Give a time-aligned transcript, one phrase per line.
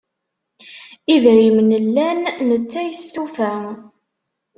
[1.13, 2.17] Idrimen llan
[2.49, 3.51] netta yestufa.